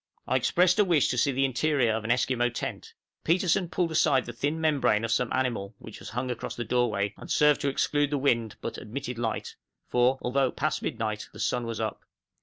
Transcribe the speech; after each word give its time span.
I 0.27 0.35
expressed 0.35 0.79
a 0.79 0.83
wish 0.83 1.09
to 1.09 1.17
see 1.19 1.31
the 1.31 1.45
interior 1.45 1.93
of 1.93 2.03
an 2.03 2.09
Esquimaux 2.09 2.49
tent. 2.49 2.95
Petersen 3.23 3.69
pulled 3.69 3.91
aside 3.91 4.25
the 4.25 4.33
thin 4.33 4.59
membrane 4.59 5.05
of 5.05 5.11
some 5.11 5.31
animal, 5.31 5.75
which 5.77 5.99
hung 5.99 6.31
across 6.31 6.55
the 6.55 6.63
doorway, 6.63 7.13
and 7.17 7.29
served 7.29 7.61
to 7.61 7.69
exclude 7.69 8.09
the 8.09 8.17
wind, 8.17 8.55
but 8.61 8.79
admitted 8.79 9.19
light, 9.19 9.57
for, 9.87 10.17
although 10.23 10.49
past 10.51 10.81
midnight, 10.81 11.29
the 11.33 11.39
sun 11.39 11.67
was 11.67 11.79
up. 11.79 12.03